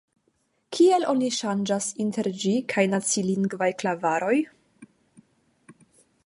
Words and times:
Kiel 0.77 1.03
oni 1.11 1.27
ŝanĝas 1.35 1.89
inter 2.05 2.29
ĝi 2.45 2.53
kaj 2.73 2.87
nacilingvaj 2.95 3.69
klavaroj? 3.83 4.35